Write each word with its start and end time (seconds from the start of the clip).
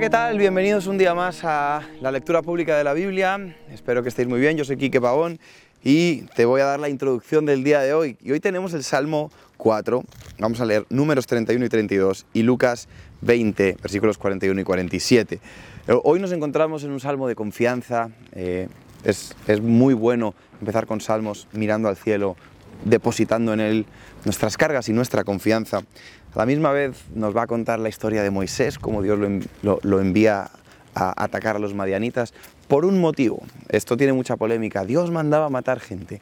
¿qué 0.00 0.08
tal? 0.08 0.38
Bienvenidos 0.38 0.86
un 0.86 0.96
día 0.96 1.14
más 1.14 1.44
a 1.44 1.82
la 2.00 2.10
lectura 2.10 2.40
pública 2.40 2.74
de 2.74 2.84
la 2.84 2.94
Biblia. 2.94 3.54
Espero 3.70 4.02
que 4.02 4.08
estéis 4.08 4.26
muy 4.26 4.40
bien. 4.40 4.56
Yo 4.56 4.64
soy 4.64 4.78
Quique 4.78 4.98
Pavón 4.98 5.38
y 5.84 6.22
te 6.34 6.46
voy 6.46 6.62
a 6.62 6.64
dar 6.64 6.80
la 6.80 6.88
introducción 6.88 7.44
del 7.44 7.62
día 7.62 7.80
de 7.80 7.92
hoy. 7.92 8.16
Y 8.22 8.32
hoy 8.32 8.40
tenemos 8.40 8.72
el 8.72 8.82
Salmo 8.82 9.30
4. 9.58 10.02
Vamos 10.38 10.58
a 10.62 10.64
leer 10.64 10.86
números 10.88 11.26
31 11.26 11.66
y 11.66 11.68
32 11.68 12.24
y 12.32 12.44
Lucas 12.44 12.88
20, 13.20 13.76
versículos 13.82 14.16
41 14.16 14.58
y 14.58 14.64
47. 14.64 15.38
Eh, 15.86 16.00
hoy 16.02 16.18
nos 16.18 16.32
encontramos 16.32 16.82
en 16.82 16.92
un 16.92 17.00
salmo 17.00 17.28
de 17.28 17.34
confianza. 17.34 18.08
Eh, 18.32 18.68
es, 19.04 19.36
es 19.46 19.60
muy 19.60 19.92
bueno 19.92 20.34
empezar 20.60 20.86
con 20.86 21.02
salmos 21.02 21.46
mirando 21.52 21.90
al 21.90 21.98
cielo, 21.98 22.36
depositando 22.86 23.52
en 23.52 23.60
él 23.60 23.86
nuestras 24.24 24.56
cargas 24.56 24.88
y 24.88 24.94
nuestra 24.94 25.24
confianza. 25.24 25.82
A 26.34 26.38
la 26.38 26.46
misma 26.46 26.70
vez 26.72 26.96
nos 27.14 27.36
va 27.36 27.42
a 27.42 27.46
contar 27.46 27.78
la 27.78 27.88
historia 27.88 28.22
de 28.22 28.30
Moisés, 28.30 28.78
cómo 28.78 29.02
Dios 29.02 29.18
lo, 29.18 29.26
en- 29.26 29.46
lo- 29.62 29.80
lo 29.82 30.00
envía 30.00 30.50
a 30.94 31.22
atacar 31.24 31.56
a 31.56 31.58
los 31.58 31.74
madianitas, 31.74 32.32
por 32.68 32.84
un 32.84 33.00
motivo. 33.00 33.42
Esto 33.68 33.96
tiene 33.96 34.12
mucha 34.12 34.36
polémica. 34.36 34.84
Dios 34.84 35.10
mandaba 35.10 35.48
matar 35.48 35.80
gente. 35.80 36.20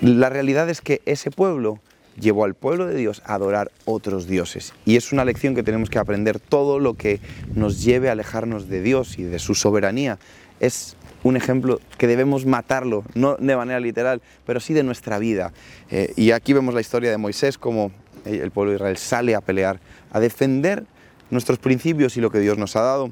La 0.00 0.30
realidad 0.30 0.68
es 0.70 0.80
que 0.80 1.02
ese 1.06 1.30
pueblo 1.30 1.78
llevó 2.18 2.44
al 2.44 2.54
pueblo 2.54 2.86
de 2.86 2.94
Dios 2.96 3.22
a 3.24 3.34
adorar 3.34 3.70
otros 3.84 4.26
dioses. 4.26 4.72
Y 4.84 4.96
es 4.96 5.12
una 5.12 5.24
lección 5.24 5.54
que 5.54 5.62
tenemos 5.62 5.90
que 5.90 5.98
aprender. 5.98 6.40
Todo 6.40 6.78
lo 6.78 6.94
que 6.94 7.20
nos 7.54 7.82
lleve 7.82 8.08
a 8.08 8.12
alejarnos 8.12 8.68
de 8.68 8.82
Dios 8.82 9.18
y 9.18 9.22
de 9.24 9.38
su 9.38 9.54
soberanía 9.54 10.18
es 10.60 10.96
un 11.22 11.36
ejemplo 11.36 11.80
que 11.98 12.06
debemos 12.06 12.46
matarlo, 12.46 13.04
no 13.14 13.36
de 13.36 13.56
manera 13.56 13.78
literal, 13.80 14.20
pero 14.44 14.58
sí 14.60 14.74
de 14.74 14.82
nuestra 14.82 15.18
vida. 15.18 15.52
Eh, 15.90 16.12
y 16.16 16.32
aquí 16.32 16.52
vemos 16.52 16.74
la 16.74 16.80
historia 16.80 17.10
de 17.10 17.16
Moisés, 17.18 17.58
como 17.58 17.92
el 18.24 18.50
pueblo 18.50 18.72
de 18.72 18.76
Israel 18.76 18.96
sale 18.96 19.34
a 19.34 19.40
pelear, 19.40 19.80
a 20.12 20.20
defender 20.20 20.84
nuestros 21.30 21.58
principios 21.58 22.16
y 22.16 22.20
lo 22.20 22.30
que 22.30 22.40
Dios 22.40 22.58
nos 22.58 22.76
ha 22.76 22.82
dado. 22.82 23.10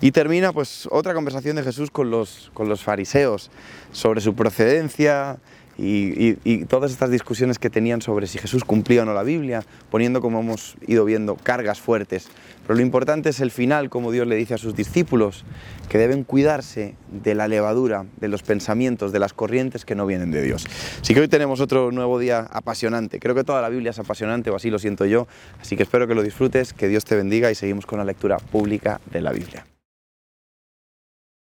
Y 0.00 0.10
termina 0.10 0.52
pues 0.52 0.88
otra 0.90 1.14
conversación 1.14 1.56
de 1.56 1.62
Jesús 1.62 1.90
con 1.90 2.10
los, 2.10 2.50
con 2.54 2.68
los 2.68 2.82
fariseos 2.82 3.50
sobre 3.92 4.20
su 4.20 4.34
procedencia 4.34 5.38
y, 5.78 6.64
todas 6.66 6.92
estas 6.92 7.10
discusiones 7.10 7.58
que 7.58 7.70
tenían 7.70 8.02
sobre 8.02 8.26
si 8.26 8.38
Jesús 8.38 8.64
cumplía 8.64 9.02
o 9.02 9.04
no 9.04 9.14
la 9.14 9.22
Biblia, 9.22 9.64
poniendo, 9.90 10.20
como 10.20 10.40
hemos 10.40 10.76
ido 10.86 11.04
viendo, 11.04 11.36
cargas 11.36 11.80
fuertes. 11.80 12.28
Pero 12.66 12.76
lo 12.76 12.82
importante 12.82 13.30
es 13.30 13.40
el 13.40 13.50
final, 13.50 13.90
como 13.90 14.12
Dios 14.12 14.26
le 14.26 14.36
dice 14.36 14.54
a 14.54 14.58
sus 14.58 14.76
discípulos, 14.76 15.44
que 15.88 15.98
deben 15.98 16.24
cuidarse 16.24 16.94
de 17.10 17.34
la 17.34 17.48
levadura, 17.48 18.06
de 18.18 18.28
los 18.28 18.42
pensamientos, 18.42 19.12
de 19.12 19.18
las 19.18 19.32
corrientes 19.32 19.84
que 19.84 19.94
no 19.94 20.06
vienen 20.06 20.30
de 20.30 20.42
Dios. 20.42 20.66
Así 21.00 21.14
que 21.14 21.20
hoy 21.20 21.28
tenemos 21.28 21.60
otro 21.60 21.90
nuevo 21.90 22.18
día 22.18 22.48
apasionante. 22.50 23.18
Creo 23.18 23.34
que 23.34 23.44
toda 23.44 23.60
la 23.62 23.68
Biblia 23.68 23.90
es 23.90 23.98
apasionante, 23.98 24.50
o 24.50 24.56
así 24.56 24.70
lo 24.70 24.78
siento 24.78 25.04
yo. 25.06 25.26
Así 25.60 25.76
que 25.76 25.82
espero 25.82 26.06
que 26.06 26.14
lo 26.14 26.22
disfrutes, 26.22 26.72
que 26.72 26.88
Dios 26.88 27.04
te 27.04 27.16
bendiga 27.16 27.50
y 27.50 27.54
seguimos 27.54 27.86
con 27.86 27.98
la 27.98 28.04
lectura 28.04 28.38
pública 28.38 29.00
de 29.10 29.20
la 29.20 29.32
Biblia. 29.32 29.66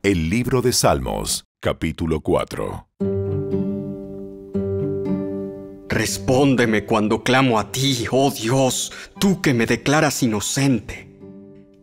El 0.02 0.30
libro 0.30 0.62
de 0.62 0.72
Salmos, 0.72 1.44
capítulo 1.60 2.20
4. 2.20 3.19
Respóndeme 5.90 6.84
cuando 6.84 7.24
clamo 7.24 7.58
a 7.58 7.72
ti, 7.72 8.06
oh 8.12 8.30
Dios, 8.30 8.92
tú 9.18 9.42
que 9.42 9.52
me 9.52 9.66
declaras 9.66 10.22
inocente. 10.22 11.08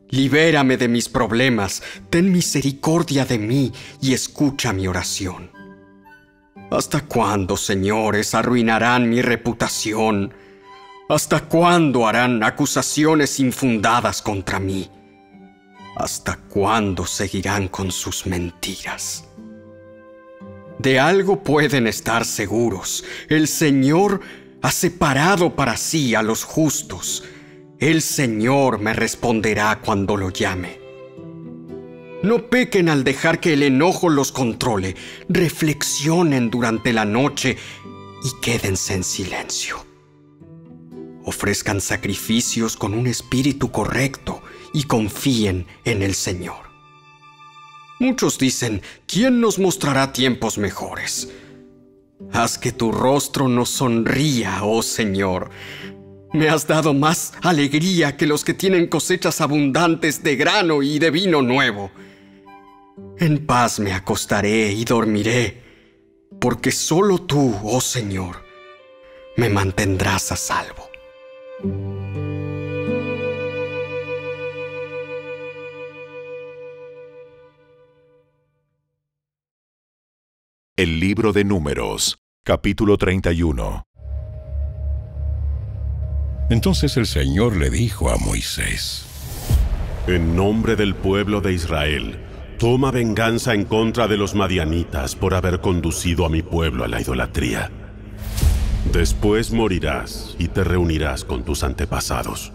Libérame 0.10 0.78
de 0.78 0.88
mis 0.88 1.10
problemas, 1.10 1.84
ten 2.10 2.32
misericordia 2.32 3.26
de 3.26 3.38
mí 3.38 3.74
y 4.02 4.14
escucha 4.14 4.72
mi 4.72 4.88
oración. 4.88 5.52
¿Hasta 6.72 7.02
cuándo, 7.02 7.58
señores, 7.58 8.34
arruinarán 8.34 9.10
mi 9.10 9.22
reputación? 9.22 10.34
¿Hasta 11.10 11.42
cuándo 11.42 12.08
harán 12.08 12.44
acusaciones 12.44 13.42
infundadas 13.42 14.22
contra 14.22 14.58
mí? 14.58 14.90
¿Hasta 15.98 16.38
cuándo 16.38 17.06
seguirán 17.06 17.68
con 17.68 17.92
sus 17.92 18.26
mentiras? 18.26 19.27
De 20.88 21.02
algo 21.02 21.44
pueden 21.44 21.86
estar 21.86 22.24
seguros. 22.24 23.04
El 23.28 23.50
Señor 23.50 24.22
ha 24.62 24.72
separado 24.72 25.54
para 25.54 25.76
sí 25.76 26.16
a 26.16 26.22
los 26.22 26.46
justos. 26.46 27.26
El 27.78 28.02
Señor 28.02 28.80
me 28.80 28.94
responderá 28.94 29.82
cuando 29.84 30.16
lo 30.16 30.30
llame. 30.30 30.80
No 32.24 32.50
pequen 32.50 32.88
al 32.88 33.04
dejar 33.04 33.42
que 33.42 33.52
el 33.52 33.64
enojo 33.64 34.08
los 34.08 34.32
controle. 34.32 34.96
Reflexionen 35.28 36.50
durante 36.50 36.94
la 36.94 37.04
noche 37.04 37.58
y 38.24 38.42
quédense 38.42 38.94
en 38.94 39.04
silencio. 39.04 39.86
Ofrezcan 41.26 41.82
sacrificios 41.82 42.78
con 42.78 42.94
un 42.94 43.08
espíritu 43.08 43.74
correcto 43.74 44.42
y 44.74 44.84
confíen 44.84 45.68
en 45.84 46.02
el 46.02 46.16
Señor. 46.16 46.67
Muchos 48.00 48.38
dicen, 48.38 48.82
¿quién 49.08 49.42
nos 49.42 49.58
mostrará 49.58 50.14
tiempos 50.14 50.58
mejores? 50.58 51.30
Haz 52.32 52.58
que 52.58 52.72
tu 52.72 52.92
rostro 52.92 53.48
nos 53.48 53.70
sonría, 53.70 54.64
oh 54.64 54.84
Señor. 54.84 55.50
Me 56.34 56.50
has 56.50 56.68
dado 56.68 56.94
más 56.94 57.34
alegría 57.42 58.16
que 58.16 58.28
los 58.28 58.44
que 58.44 58.54
tienen 58.54 58.88
cosechas 58.88 59.42
abundantes 59.42 60.22
de 60.24 60.36
grano 60.36 60.84
y 60.84 61.00
de 61.00 61.10
vino 61.10 61.42
nuevo. 61.42 61.90
En 63.18 63.46
paz 63.46 63.80
me 63.80 63.94
acostaré 63.94 64.72
y 64.72 64.86
dormiré, 64.86 65.64
porque 66.40 66.72
solo 66.72 67.20
tú, 67.20 67.56
oh 67.64 67.82
Señor, 67.82 68.44
me 69.38 69.50
mantendrás 69.50 70.32
a 70.32 70.36
salvo. 70.36 70.88
El 80.80 81.00
libro 81.00 81.34
de 81.34 81.44
Números, 81.44 82.20
capítulo 82.44 83.00
31. 83.00 83.84
Entonces 86.52 86.98
el 86.98 87.08
Señor 87.08 87.56
le 87.56 87.72
dijo 87.72 88.12
a 88.12 88.18
Moisés, 88.18 89.08
En 90.06 90.36
nombre 90.36 90.76
del 90.76 90.94
pueblo 90.94 91.42
de 91.42 91.54
Israel, 91.54 92.20
toma 92.60 92.92
venganza 92.92 93.56
en 93.56 93.66
contra 93.66 94.08
de 94.08 94.18
los 94.18 94.36
madianitas 94.36 95.16
por 95.16 95.34
haber 95.34 95.62
conducido 95.62 96.28
a 96.28 96.30
mi 96.30 96.44
pueblo 96.44 96.84
a 96.84 96.88
la 96.88 97.02
idolatría. 97.02 97.72
Después 98.94 99.52
morirás 99.52 100.36
y 100.38 100.48
te 100.48 100.64
reunirás 100.64 101.26
con 101.26 101.44
tus 101.44 101.64
antepasados. 101.64 102.54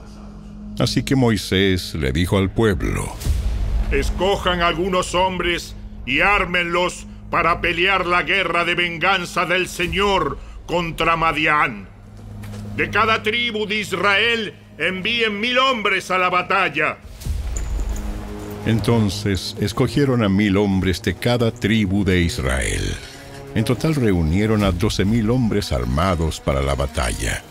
Así 0.79 1.03
que 1.03 1.17
Moisés 1.17 1.97
le 1.97 2.13
dijo 2.13 2.39
al 2.39 2.53
pueblo, 2.53 3.03
Escojan 3.91 4.61
algunos 4.61 5.17
hombres 5.17 5.75
y 6.07 6.21
ármenlos 6.21 7.09
para 7.33 7.63
pelear 7.63 8.05
la 8.05 8.25
guerra 8.25 8.67
de 8.67 8.75
venganza 8.75 9.47
del 9.47 9.67
Señor 9.67 10.37
contra 10.67 11.17
Madián. 11.17 11.89
De 12.77 12.91
cada 12.91 13.23
tribu 13.23 13.67
de 13.67 13.77
Israel 13.77 14.53
envíen 14.77 15.41
mil 15.41 15.57
hombres 15.57 16.11
a 16.11 16.19
la 16.19 16.29
batalla. 16.29 16.99
Entonces 18.67 19.57
escogieron 19.59 20.23
a 20.23 20.29
mil 20.29 20.59
hombres 20.59 21.01
de 21.01 21.15
cada 21.15 21.51
tribu 21.51 22.05
de 22.05 22.21
Israel. 22.21 22.83
En 23.55 23.65
total 23.65 23.95
reunieron 23.95 24.63
a 24.63 24.71
doce 24.71 25.07
mil 25.07 25.31
hombres 25.31 25.73
armados 25.73 26.39
para 26.39 26.61
la 26.61 26.75
batalla. 26.75 27.43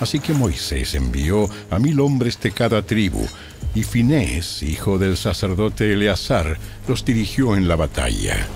Así 0.00 0.20
que 0.20 0.34
Moisés 0.34 0.94
envió 0.94 1.48
a 1.70 1.78
mil 1.78 1.98
hombres 1.98 2.38
de 2.38 2.50
cada 2.50 2.82
tribu, 2.82 3.26
y 3.74 3.84
Finés, 3.84 4.62
hijo 4.62 4.98
del 4.98 5.16
sacerdote 5.16 5.94
Eleazar, 5.94 6.58
los 6.86 7.06
dirigió 7.06 7.56
en 7.56 7.68
la 7.68 7.76
batalla. 7.76 8.46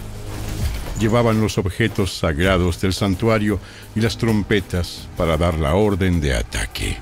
Llevaban 0.98 1.40
los 1.40 1.58
objetos 1.58 2.18
sagrados 2.18 2.80
del 2.80 2.92
santuario 2.92 3.60
y 3.94 4.00
las 4.00 4.16
trompetas 4.16 5.08
para 5.16 5.36
dar 5.36 5.58
la 5.58 5.74
orden 5.74 6.20
de 6.20 6.34
ataque. 6.34 6.96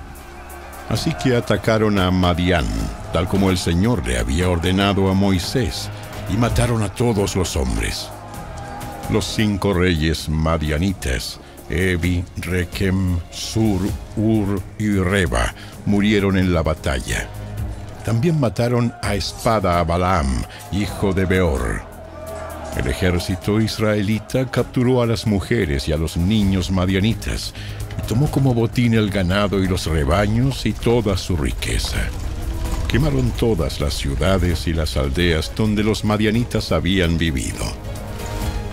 Así 0.89 1.15
que 1.15 1.37
atacaron 1.37 1.99
a 1.99 2.11
Madián, 2.11 2.67
tal 3.13 3.29
como 3.29 3.51
el 3.51 3.59
Señor 3.59 4.07
le 4.07 4.19
había 4.19 4.51
ordenado 4.51 5.09
a 5.09 5.15
Moisés, 5.15 5.89
y 6.33 6.37
mataron 6.37 6.83
a 6.83 6.93
todos 6.93 7.37
los 7.37 7.57
hombres. 7.57 8.09
Los 9.11 9.25
cinco 9.25 9.73
reyes 9.73 10.29
madianitas, 10.29 11.39
Evi, 11.71 12.25
Rekem, 12.37 13.19
Sur, 13.31 13.81
Ur 14.17 14.61
y 14.79 14.97
Reba, 14.97 15.55
murieron 15.87 16.37
en 16.37 16.53
la 16.53 16.63
batalla. 16.63 17.29
También 18.05 18.39
mataron 18.39 18.93
a 19.03 19.15
espada 19.15 19.79
a 19.79 19.85
Balaam, 19.85 20.45
hijo 20.73 21.13
de 21.13 21.25
Beor. 21.25 21.94
El 22.77 22.89
ejército 22.89 23.61
israelita 23.61 24.51
capturó 24.51 25.01
a 25.01 25.07
las 25.07 25.27
mujeres 25.27 25.87
y 25.89 25.93
a 25.93 25.97
los 25.97 26.17
niños 26.17 26.73
madianitas 26.73 27.55
y 27.99 28.07
tomó 28.07 28.29
como 28.31 28.53
botín 28.53 28.95
el 28.95 29.11
ganado 29.11 29.63
y 29.63 29.69
los 29.69 29.87
rebaños 29.87 30.67
y 30.67 30.73
toda 30.73 31.17
su 31.17 31.37
riqueza. 31.37 31.99
Quemaron 32.89 33.31
todas 33.33 33.81
las 33.81 33.95
ciudades 33.95 34.67
y 34.67 34.73
las 34.73 34.97
aldeas 34.97 35.53
donde 35.55 35.85
los 35.85 36.05
madianitas 36.05 36.73
habían 36.73 37.17
vivido. 37.17 37.65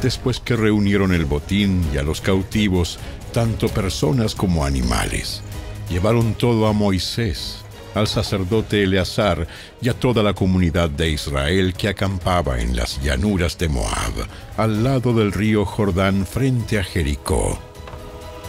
Después 0.02 0.40
que 0.40 0.56
reunieron 0.56 1.14
el 1.14 1.26
botín 1.26 1.86
y 1.94 1.98
a 1.98 2.04
los 2.04 2.22
cautivos, 2.22 2.98
tanto 3.34 3.70
personas 3.70 4.34
como 4.34 4.66
animales, 4.66 5.42
llevaron 5.90 6.34
todo 6.34 6.66
a 6.66 6.74
Moisés 6.74 7.61
al 7.96 8.08
sacerdote 8.08 8.84
Eleazar 8.84 9.48
y 9.82 9.90
a 9.90 9.94
toda 9.94 10.24
la 10.24 10.34
comunidad 10.34 10.90
de 10.90 11.10
Israel 11.10 11.74
que 11.74 11.90
acampaba 11.90 12.60
en 12.60 12.76
las 12.76 13.02
llanuras 13.02 13.58
de 13.58 13.70
Moab, 13.70 14.14
al 14.58 14.84
lado 14.84 15.14
del 15.14 15.32
río 15.32 15.66
Jordán 15.66 16.26
frente 16.26 16.80
a 16.80 16.84
Jericó. 16.84 17.60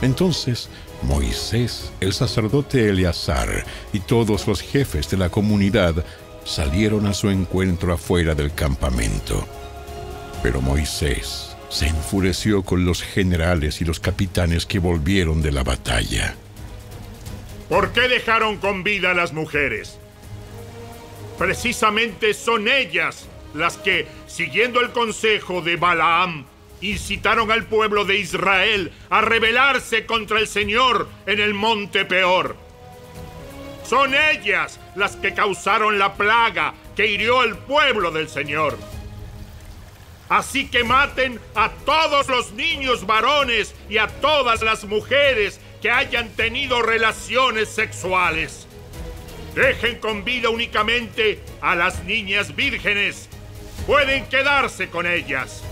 Entonces 0.00 0.68
Moisés, 1.02 1.90
el 2.00 2.12
sacerdote 2.12 2.88
Eleazar 2.88 3.64
y 3.92 4.00
todos 4.00 4.46
los 4.46 4.60
jefes 4.60 5.10
de 5.10 5.16
la 5.16 5.28
comunidad 5.28 6.04
salieron 6.44 7.06
a 7.06 7.14
su 7.14 7.30
encuentro 7.30 7.92
afuera 7.92 8.34
del 8.34 8.52
campamento. 8.54 9.46
Pero 10.42 10.60
Moisés 10.60 11.56
se 11.68 11.88
enfureció 11.88 12.62
con 12.62 12.84
los 12.84 13.02
generales 13.02 13.80
y 13.80 13.84
los 13.84 13.98
capitanes 13.98 14.66
que 14.66 14.78
volvieron 14.78 15.42
de 15.42 15.52
la 15.52 15.62
batalla. 15.64 16.36
¿Por 17.72 17.94
qué 17.94 18.02
dejaron 18.02 18.58
con 18.58 18.84
vida 18.84 19.12
a 19.12 19.14
las 19.14 19.32
mujeres? 19.32 19.98
Precisamente 21.38 22.34
son 22.34 22.68
ellas 22.68 23.26
las 23.54 23.78
que, 23.78 24.06
siguiendo 24.26 24.78
el 24.82 24.90
consejo 24.90 25.62
de 25.62 25.76
Balaam, 25.76 26.44
incitaron 26.82 27.50
al 27.50 27.64
pueblo 27.64 28.04
de 28.04 28.18
Israel 28.18 28.92
a 29.08 29.22
rebelarse 29.22 30.04
contra 30.04 30.38
el 30.38 30.48
Señor 30.48 31.08
en 31.24 31.40
el 31.40 31.54
monte 31.54 32.04
Peor. 32.04 32.56
Son 33.88 34.12
ellas 34.14 34.78
las 34.94 35.16
que 35.16 35.32
causaron 35.32 35.98
la 35.98 36.12
plaga 36.12 36.74
que 36.94 37.06
hirió 37.06 37.40
al 37.40 37.56
pueblo 37.56 38.10
del 38.10 38.28
Señor. 38.28 38.76
Así 40.28 40.68
que 40.68 40.84
maten 40.84 41.40
a 41.54 41.70
todos 41.70 42.28
los 42.28 42.52
niños 42.52 43.06
varones 43.06 43.74
y 43.88 43.96
a 43.96 44.08
todas 44.08 44.60
las 44.60 44.84
mujeres 44.84 45.58
que 45.82 45.90
hayan 45.90 46.28
tenido 46.30 46.80
relaciones 46.80 47.68
sexuales. 47.68 48.68
Dejen 49.54 49.98
con 49.98 50.24
vida 50.24 50.48
únicamente 50.48 51.40
a 51.60 51.74
las 51.74 52.04
niñas 52.04 52.54
vírgenes. 52.54 53.28
Pueden 53.86 54.24
quedarse 54.26 54.88
con 54.88 55.06
ellas. 55.06 55.62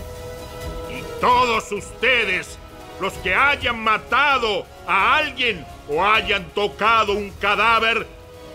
Y 0.91 1.21
todos 1.21 1.71
ustedes, 1.71 2.59
los 2.99 3.13
que 3.13 3.33
hayan 3.33 3.79
matado 3.79 4.67
a 4.85 5.15
alguien 5.15 5.65
o 5.87 6.05
hayan 6.05 6.43
tocado 6.49 7.13
un 7.13 7.31
cadáver, 7.31 8.05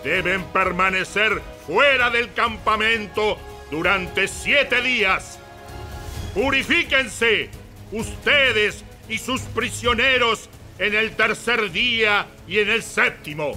deben 0.03 0.43
permanecer 0.45 1.41
fuera 1.65 2.11
del 2.11 2.31
campamento 2.33 3.37
durante 3.71 4.27
siete 4.27 4.81
días. 4.81 5.39
Purifíquense, 6.35 7.49
ustedes 7.91 8.85
y 9.09 9.17
sus 9.17 9.41
prisioneros, 9.41 10.49
en 10.79 10.95
el 10.95 11.11
tercer 11.15 11.71
día 11.71 12.27
y 12.47 12.59
en 12.59 12.69
el 12.69 12.83
séptimo. 12.83 13.53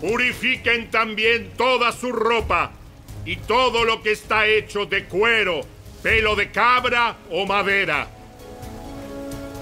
Purifiquen 0.00 0.90
también 0.90 1.50
toda 1.56 1.92
su 1.92 2.12
ropa 2.12 2.72
y 3.24 3.36
todo 3.36 3.84
lo 3.84 4.02
que 4.02 4.12
está 4.12 4.46
hecho 4.46 4.86
de 4.86 5.04
cuero, 5.04 5.62
pelo 6.02 6.36
de 6.36 6.50
cabra 6.50 7.16
o 7.30 7.46
madera. 7.46 8.08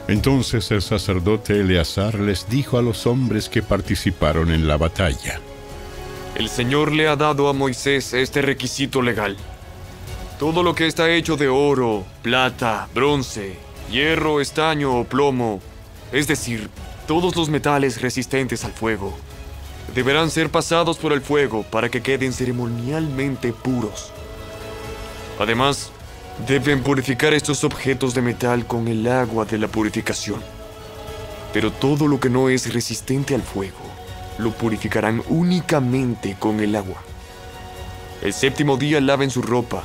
Entonces 0.09 0.71
el 0.73 0.83
sacerdote 0.83 1.61
Eleazar 1.61 2.19
les 2.19 2.49
dijo 2.49 2.77
a 2.77 2.83
los 2.83 3.07
hombres 3.07 3.49
que 3.49 3.63
participaron 3.63 4.51
en 4.51 4.67
la 4.67 4.77
batalla. 4.77 5.41
El 6.35 6.49
Señor 6.49 6.93
le 6.93 7.09
ha 7.09 7.15
dado 7.15 7.49
a 7.49 7.53
Moisés 7.53 8.13
este 8.15 8.43
requisito 8.43 9.01
legal. 9.01 9.37
Todo 10.39 10.63
lo 10.63 10.75
que 10.75 10.87
está 10.87 11.11
hecho 11.11 11.37
de 11.37 11.49
oro, 11.49 12.05
plata, 12.23 12.89
bronce, 12.93 13.57
hierro, 13.91 14.41
estaño 14.41 14.99
o 14.99 15.05
plomo, 15.05 15.61
es 16.13 16.27
decir, 16.27 16.69
todos 17.07 17.35
los 17.35 17.49
metales 17.49 18.01
resistentes 18.01 18.65
al 18.65 18.73
fuego, 18.73 19.17
deberán 19.95 20.31
ser 20.31 20.51
pasados 20.51 20.99
por 20.99 21.13
el 21.13 21.21
fuego 21.21 21.63
para 21.65 21.89
que 21.89 22.03
queden 22.03 22.33
ceremonialmente 22.33 23.53
puros. 23.53 24.13
Además, 25.39 25.91
deben 26.47 26.83
purificar 26.83 27.35
estos 27.35 27.65
objetos 27.65 28.15
de 28.15 28.23
metal 28.23 28.67
con 28.67 28.89
el 28.89 29.07
agua 29.07 29.45
de 29.45 29.59
la 29.59 29.69
purificación. 29.69 30.41
Pero 31.53 31.71
todo 31.71 32.07
lo 32.07 32.21
que 32.21 32.31
no 32.31 32.49
es 32.49 32.73
resistente 32.73 33.35
al 33.35 33.43
fuego, 33.43 33.81
lo 34.39 34.53
purificarán 34.53 35.23
únicamente 35.29 36.37
con 36.39 36.61
el 36.61 36.77
agua. 36.77 37.03
El 38.23 38.33
séptimo 38.33 38.77
día 38.77 39.01
laven 39.01 39.31
su 39.31 39.43
ropa 39.43 39.83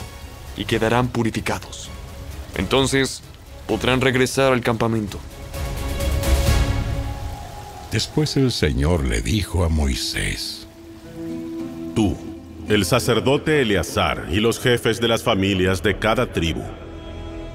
y 0.56 0.66
quedarán 0.66 1.08
purificados. 1.08 1.90
Entonces 2.56 3.22
podrán 3.68 4.00
regresar 4.02 4.54
al 4.54 4.62
campamento. 4.62 5.20
Después 7.92 8.36
el 8.36 8.52
Señor 8.52 9.06
le 9.06 9.22
dijo 9.22 9.64
a 9.64 9.70
Moisés, 9.70 10.68
Tú, 11.96 12.18
el 12.68 12.84
sacerdote 12.84 13.62
Eleazar 13.62 14.28
y 14.30 14.42
los 14.42 14.60
jefes 14.60 15.00
de 15.00 15.08
las 15.08 15.24
familias 15.24 15.82
de 15.82 15.98
cada 15.98 16.34
tribu, 16.34 16.64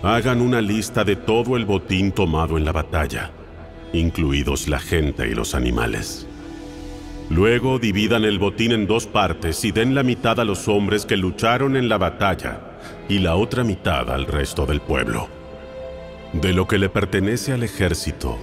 hagan 0.02 0.40
una 0.40 0.62
lista 0.62 1.04
de 1.04 1.16
todo 1.16 1.56
el 1.56 1.66
botín 1.66 2.12
tomado 2.12 2.56
en 2.56 2.64
la 2.64 2.72
batalla, 2.72 3.30
incluidos 3.92 4.68
la 4.68 4.80
gente 4.80 5.28
y 5.28 5.34
los 5.34 5.54
animales. 5.54 6.26
Luego 7.28 7.78
dividan 7.78 8.24
el 8.24 8.38
botín 8.38 8.72
en 8.72 8.86
dos 8.86 9.06
partes 9.06 9.64
y 9.66 9.70
den 9.70 9.94
la 9.94 10.02
mitad 10.02 10.40
a 10.40 10.44
los 10.44 10.66
hombres 10.66 11.04
que 11.04 11.18
lucharon 11.18 11.76
en 11.76 11.90
la 11.90 11.98
batalla 11.98 12.58
y 13.06 13.18
la 13.18 13.36
otra 13.36 13.64
mitad 13.64 14.10
al 14.10 14.26
resto 14.26 14.64
del 14.64 14.80
pueblo. 14.80 15.28
De 16.32 16.54
lo 16.54 16.66
que 16.66 16.78
le 16.78 16.88
pertenece 16.88 17.52
al 17.52 17.62
ejército, 17.62 18.38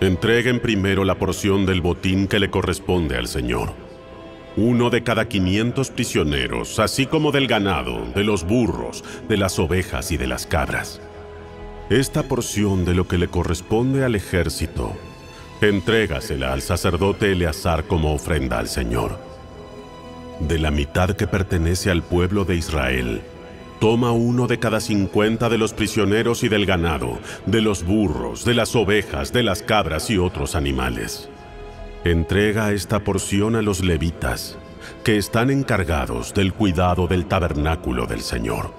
Entreguen 0.00 0.60
primero 0.60 1.04
la 1.04 1.16
porción 1.16 1.66
del 1.66 1.80
botín 1.80 2.28
que 2.28 2.38
le 2.38 2.50
corresponde 2.50 3.16
al 3.16 3.26
Señor. 3.26 3.72
Uno 4.56 4.90
de 4.90 5.02
cada 5.02 5.26
500 5.26 5.90
prisioneros, 5.90 6.78
así 6.78 7.06
como 7.06 7.32
del 7.32 7.48
ganado, 7.48 8.06
de 8.14 8.22
los 8.22 8.44
burros, 8.44 9.02
de 9.28 9.36
las 9.36 9.58
ovejas 9.58 10.12
y 10.12 10.16
de 10.16 10.28
las 10.28 10.46
cabras. 10.46 11.00
Esta 11.90 12.22
porción 12.22 12.84
de 12.84 12.94
lo 12.94 13.08
que 13.08 13.18
le 13.18 13.26
corresponde 13.26 14.04
al 14.04 14.14
ejército, 14.14 14.92
entrégasela 15.60 16.52
al 16.52 16.62
sacerdote 16.62 17.32
Eleazar 17.32 17.84
como 17.84 18.14
ofrenda 18.14 18.60
al 18.60 18.68
Señor. 18.68 19.18
De 20.38 20.60
la 20.60 20.70
mitad 20.70 21.16
que 21.16 21.26
pertenece 21.26 21.90
al 21.90 22.04
pueblo 22.04 22.44
de 22.44 22.54
Israel, 22.54 23.22
Toma 23.80 24.10
uno 24.10 24.48
de 24.48 24.58
cada 24.58 24.80
cincuenta 24.80 25.48
de 25.48 25.56
los 25.56 25.72
prisioneros 25.72 26.42
y 26.42 26.48
del 26.48 26.66
ganado, 26.66 27.20
de 27.46 27.62
los 27.62 27.84
burros, 27.84 28.44
de 28.44 28.54
las 28.54 28.74
ovejas, 28.74 29.32
de 29.32 29.44
las 29.44 29.62
cabras 29.62 30.10
y 30.10 30.18
otros 30.18 30.56
animales. 30.56 31.28
Entrega 32.04 32.72
esta 32.72 33.04
porción 33.04 33.54
a 33.54 33.62
los 33.62 33.84
levitas, 33.84 34.58
que 35.04 35.16
están 35.16 35.50
encargados 35.50 36.34
del 36.34 36.52
cuidado 36.52 37.06
del 37.06 37.26
tabernáculo 37.26 38.06
del 38.06 38.22
Señor. 38.22 38.74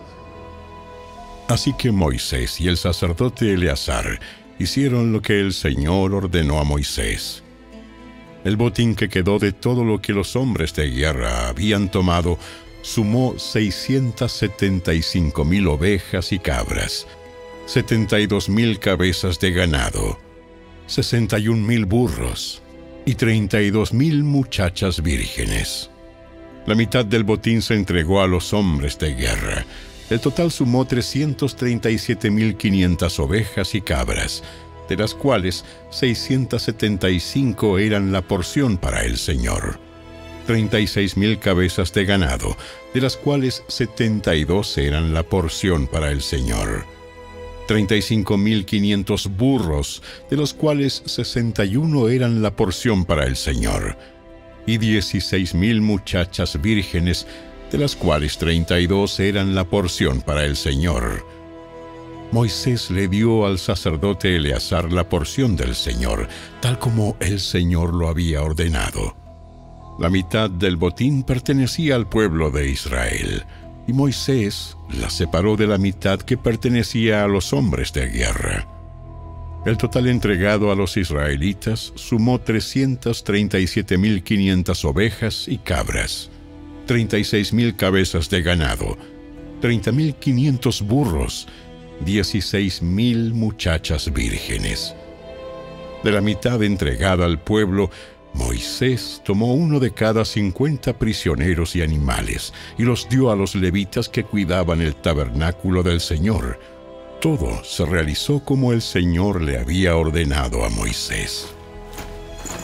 Así 1.47 1.73
que 1.73 1.91
Moisés 1.91 2.59
y 2.59 2.67
el 2.67 2.75
sacerdote 2.75 3.53
Eleazar 3.53 4.19
hicieron 4.59 5.13
lo 5.13 5.21
que 5.21 5.39
el 5.39 5.53
Señor 5.53 6.13
ordenó 6.13 6.59
a 6.59 6.65
Moisés. 6.65 7.41
El 8.43 8.57
botín 8.57 8.95
que 8.95 9.09
quedó 9.09 9.39
de 9.39 9.53
todo 9.53 9.83
lo 9.83 10.01
que 10.01 10.13
los 10.13 10.35
hombres 10.35 10.73
de 10.75 10.89
guerra 10.89 11.47
habían 11.47 11.89
tomado 11.89 12.37
sumó 12.81 13.37
675 13.37 15.45
mil 15.45 15.67
ovejas 15.67 16.31
y 16.31 16.39
cabras, 16.39 17.05
72 17.65 18.49
mil 18.49 18.79
cabezas 18.79 19.39
de 19.39 19.51
ganado, 19.51 20.17
61 20.87 21.61
mil 21.65 21.85
burros 21.85 22.61
y 23.05 23.15
32 23.15 23.93
mil 23.93 24.23
muchachas 24.23 25.01
vírgenes. 25.01 25.89
La 26.65 26.75
mitad 26.75 27.05
del 27.05 27.23
botín 27.23 27.61
se 27.61 27.75
entregó 27.75 28.21
a 28.21 28.27
los 28.27 28.51
hombres 28.53 28.99
de 28.99 29.15
guerra. 29.15 29.65
El 30.09 30.19
total 30.19 30.51
sumó 30.51 30.85
337.500 30.87 33.19
ovejas 33.19 33.75
y 33.75 33.81
cabras, 33.81 34.43
de 34.87 34.97
las 34.97 35.13
cuales 35.13 35.65
675 35.91 37.77
eran 37.79 38.11
la 38.11 38.21
porción 38.21 38.77
para 38.77 39.05
el 39.05 39.17
Señor. 39.17 39.88
36 40.49 41.15
mil 41.15 41.37
cabezas 41.37 41.93
de 41.93 42.05
ganado, 42.05 42.57
de 42.95 43.01
las 43.01 43.15
cuales 43.17 43.63
72 43.67 44.79
eran 44.79 45.13
la 45.13 45.21
porción 45.21 45.85
para 45.85 46.09
el 46.09 46.23
Señor. 46.23 46.85
35.500 47.67 49.29
burros, 49.37 50.01
de 50.27 50.37
los 50.37 50.55
cuales 50.55 51.03
61 51.05 52.09
eran 52.09 52.41
la 52.41 52.55
porción 52.55 53.05
para 53.05 53.25
el 53.25 53.35
Señor. 53.35 53.95
Y 54.65 54.79
16.000 54.79 55.81
muchachas 55.81 56.59
vírgenes, 56.59 57.27
de 57.71 57.77
las 57.77 57.95
cuales 57.95 58.39
32 58.39 59.19
eran 59.19 59.53
la 59.53 59.65
porción 59.65 60.21
para 60.21 60.45
el 60.45 60.55
Señor. 60.55 61.27
Moisés 62.31 62.89
le 62.89 63.07
dio 63.07 63.45
al 63.45 63.59
sacerdote 63.59 64.35
Eleazar 64.35 64.91
la 64.91 65.07
porción 65.07 65.55
del 65.55 65.75
Señor, 65.75 66.27
tal 66.59 66.79
como 66.79 67.17
el 67.19 67.39
Señor 67.39 67.93
lo 67.93 68.07
había 68.07 68.41
ordenado. 68.41 69.18
La 69.99 70.09
mitad 70.09 70.49
del 70.49 70.77
botín 70.77 71.23
pertenecía 71.23 71.95
al 71.95 72.07
pueblo 72.07 72.51
de 72.51 72.69
Israel, 72.69 73.43
y 73.85 73.91
Moisés 73.91 74.77
la 74.97 75.09
separó 75.09 75.57
de 75.57 75.67
la 75.67 75.77
mitad 75.77 76.21
que 76.21 76.37
pertenecía 76.37 77.25
a 77.25 77.27
los 77.27 77.51
hombres 77.51 77.91
de 77.91 78.07
guerra. 78.07 78.65
El 79.65 79.77
total 79.77 80.07
entregado 80.07 80.71
a 80.71 80.75
los 80.75 80.95
israelitas 80.95 81.91
sumó 81.95 82.39
337.500 82.39 84.85
ovejas 84.85 85.49
y 85.49 85.57
cabras, 85.57 86.29
36.000 86.87 87.75
cabezas 87.75 88.29
de 88.29 88.41
ganado, 88.41 88.97
30.500 89.61 90.87
burros, 90.87 91.49
16.000 92.05 93.33
muchachas 93.33 94.13
vírgenes. 94.13 94.95
De 96.05 96.13
la 96.13 96.21
mitad 96.21 96.63
entregada 96.63 97.25
al 97.25 97.41
pueblo, 97.41 97.91
Moisés 98.33 99.21
tomó 99.25 99.53
uno 99.53 99.79
de 99.79 99.91
cada 99.91 100.23
cincuenta 100.23 100.97
prisioneros 100.97 101.75
y 101.75 101.81
animales 101.81 102.53
y 102.77 102.83
los 102.83 103.09
dio 103.09 103.31
a 103.31 103.35
los 103.35 103.55
levitas 103.55 104.07
que 104.07 104.23
cuidaban 104.23 104.81
el 104.81 104.95
tabernáculo 104.95 105.83
del 105.83 105.99
Señor. 105.99 106.59
Todo 107.21 107.63
se 107.63 107.85
realizó 107.85 108.43
como 108.43 108.71
el 108.71 108.81
Señor 108.81 109.41
le 109.41 109.57
había 109.57 109.95
ordenado 109.95 110.63
a 110.63 110.69
Moisés. 110.69 111.47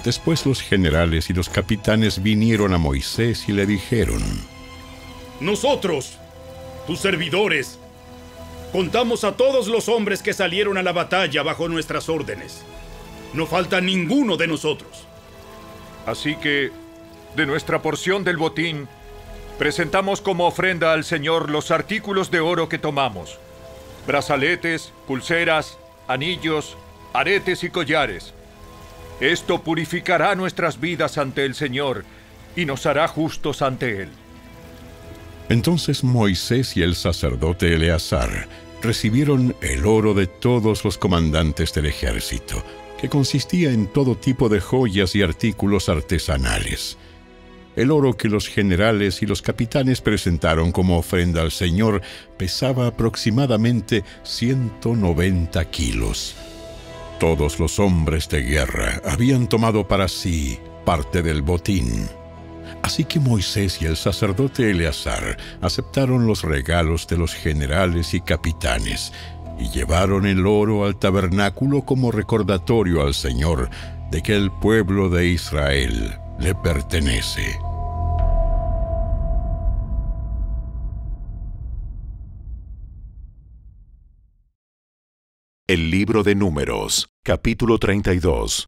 Después 0.04 0.46
los 0.46 0.62
generales 0.62 1.30
y 1.30 1.34
los 1.34 1.50
capitanes 1.50 2.22
vinieron 2.22 2.74
a 2.74 2.78
Moisés 2.78 3.50
y 3.50 3.52
le 3.52 3.66
dijeron, 3.66 4.22
Nosotros, 5.40 6.18
tus 6.86 7.00
servidores, 7.00 7.80
contamos 8.72 9.24
a 9.24 9.36
todos 9.36 9.68
los 9.68 9.90
hombres 9.90 10.22
que 10.22 10.34
salieron 10.34 10.78
a 10.78 10.84
la 10.84 10.94
batalla 10.94 11.42
bajo 11.42 11.68
nuestras 11.68 12.08
órdenes. 12.08 12.62
No 13.34 13.48
falta 13.48 13.82
ninguno 13.82 14.38
de 14.38 14.48
nosotros. 14.48 15.05
Así 16.06 16.36
que, 16.36 16.72
de 17.36 17.46
nuestra 17.46 17.82
porción 17.82 18.24
del 18.24 18.38
botín, 18.38 18.88
presentamos 19.58 20.22
como 20.22 20.48
ofrenda 20.48 20.94
al 20.94 21.04
Señor 21.04 21.50
los 21.50 21.72
artículos 21.72 22.32
de 22.32 22.40
oro 22.40 22.70
que 22.70 22.78
tomamos. 22.78 23.40
Brazaletes, 24.06 24.94
pulseras, 25.08 25.78
anillos, 26.08 26.78
aretes 27.14 27.64
y 27.64 27.70
collares. 27.70 28.34
Esto 29.20 29.62
purificará 29.62 30.36
nuestras 30.36 30.80
vidas 30.80 31.18
ante 31.18 31.46
el 31.46 31.56
Señor 31.56 32.04
y 32.56 32.66
nos 32.66 32.86
hará 32.86 33.08
justos 33.08 33.62
ante 33.62 34.02
Él. 34.04 34.10
Entonces 35.50 36.04
Moisés 36.04 36.76
y 36.76 36.82
el 36.82 36.96
sacerdote 36.96 37.74
Eleazar 37.74 38.48
recibieron 38.82 39.56
el 39.62 39.86
oro 39.86 40.14
de 40.14 40.28
todos 40.28 40.84
los 40.84 40.98
comandantes 40.98 41.74
del 41.74 41.86
ejército, 41.86 42.64
que 43.00 43.10
consistía 43.10 43.72
en 43.72 43.88
todo 43.88 44.16
tipo 44.16 44.50
de 44.50 44.60
joyas 44.60 45.16
y 45.16 45.22
artículos 45.22 45.90
artesanales. 45.90 46.98
El 47.76 47.92
oro 47.92 48.16
que 48.16 48.30
los 48.30 48.48
generales 48.48 49.22
y 49.22 49.26
los 49.26 49.42
capitanes 49.42 50.00
presentaron 50.00 50.72
como 50.72 50.98
ofrenda 50.98 51.42
al 51.42 51.52
Señor 51.52 52.02
pesaba 52.38 52.88
aproximadamente 52.88 54.04
190 54.24 55.66
kilos. 55.72 56.36
Todos 57.20 57.60
los 57.60 57.80
hombres 57.80 58.30
de 58.30 58.44
guerra 58.44 59.02
habían 59.06 59.48
tomado 59.48 59.88
para 59.88 60.08
sí 60.08 60.58
parte 60.86 61.22
del 61.22 61.42
botín. 61.42 62.08
Así 62.82 63.04
que 63.04 63.20
Moisés 63.20 63.82
y 63.82 63.86
el 63.86 63.98
sacerdote 63.98 64.70
Eleazar 64.70 65.38
aceptaron 65.62 66.28
los 66.28 66.44
regalos 66.44 67.08
de 67.08 67.18
los 67.18 67.34
generales 67.34 68.14
y 68.14 68.22
capitanes 68.22 69.12
y 69.58 69.70
llevaron 69.70 70.26
el 70.26 70.46
oro 70.46 70.86
al 70.86 70.98
tabernáculo 70.98 71.84
como 71.84 72.12
recordatorio 72.12 73.02
al 73.02 73.14
Señor 73.14 73.70
de 74.12 74.22
que 74.22 74.36
el 74.36 74.52
pueblo 74.52 75.10
de 75.10 75.28
Israel 75.28 76.18
le 76.40 76.54
pertenece. 76.56 77.60
El 85.68 85.90
libro 85.90 86.22
de 86.22 86.36
Números, 86.36 87.10
capítulo 87.24 87.80
32. 87.80 88.68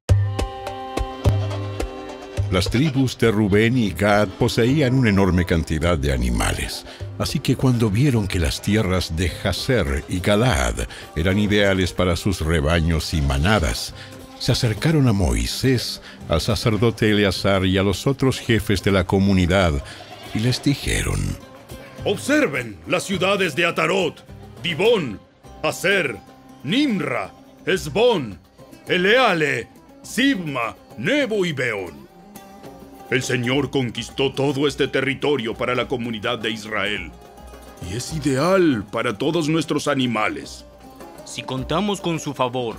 Las 2.51 2.69
tribus 2.69 3.17
de 3.17 3.29
Rubén 3.29 3.77
y 3.77 3.91
Gad 3.91 4.29
poseían 4.29 4.93
una 4.93 5.09
enorme 5.09 5.43
cantidad 5.43 5.97
de 5.97 6.13
animales, 6.13 6.85
así 7.19 7.39
que 7.39 7.57
cuando 7.57 7.89
vieron 7.89 8.25
que 8.25 8.39
las 8.39 8.61
tierras 8.61 9.17
de 9.17 9.29
Jazer 9.29 10.05
y 10.07 10.21
Galaad 10.21 10.87
eran 11.17 11.39
ideales 11.39 11.91
para 11.91 12.15
sus 12.15 12.39
rebaños 12.39 13.13
y 13.13 13.21
manadas, 13.21 13.93
se 14.39 14.53
acercaron 14.53 15.09
a 15.09 15.13
Moisés, 15.13 16.01
al 16.29 16.39
sacerdote 16.39 17.11
Eleazar 17.11 17.65
y 17.65 17.77
a 17.77 17.83
los 17.83 18.07
otros 18.07 18.39
jefes 18.39 18.81
de 18.81 18.91
la 18.91 19.05
comunidad 19.05 19.73
y 20.33 20.39
les 20.39 20.63
dijeron, 20.63 21.19
Observen 22.05 22.77
las 22.87 23.03
ciudades 23.03 23.57
de 23.57 23.65
Atarot, 23.65 24.23
Dibón, 24.63 25.19
Aser, 25.63 26.15
Nimra, 26.63 27.33
Esbón, 27.65 28.39
Eleale, 28.87 29.67
Sibma, 30.01 30.77
Nebo 30.97 31.45
y 31.45 31.51
Beón. 31.51 32.06
El 33.09 33.23
Señor 33.23 33.71
conquistó 33.71 34.33
todo 34.33 34.67
este 34.67 34.87
territorio 34.87 35.53
para 35.53 35.75
la 35.75 35.87
comunidad 35.87 36.39
de 36.39 36.51
Israel 36.51 37.11
y 37.89 37.95
es 37.95 38.13
ideal 38.13 38.85
para 38.91 39.17
todos 39.17 39.49
nuestros 39.49 39.87
animales. 39.87 40.65
Si 41.25 41.43
contamos 41.43 42.01
con 42.01 42.19
su 42.19 42.33
favor, 42.33 42.77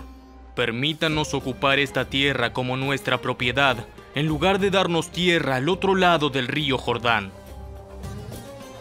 permítanos 0.54 1.34
ocupar 1.34 1.78
esta 1.78 2.06
tierra 2.06 2.52
como 2.52 2.76
nuestra 2.76 3.20
propiedad, 3.20 3.86
en 4.14 4.26
lugar 4.26 4.58
de 4.58 4.70
darnos 4.70 5.10
tierra 5.10 5.56
al 5.56 5.68
otro 5.68 5.94
lado 5.94 6.30
del 6.30 6.48
río 6.48 6.78
Jordán. 6.78 7.30